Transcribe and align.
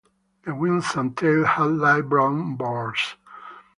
The 0.45 0.55
wings 0.55 0.95
and 0.95 1.15
tail 1.15 1.45
had 1.45 1.73
light 1.73 2.09
brown 2.09 2.55
bars. 2.55 3.17